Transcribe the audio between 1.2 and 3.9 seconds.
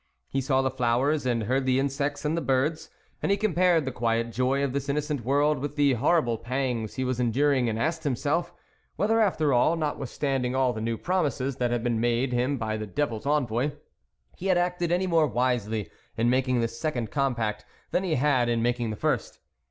and heard the insects and the birds, and he compared